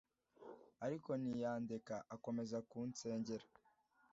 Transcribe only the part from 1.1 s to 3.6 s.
ntiyandeka akomeza kunsengera,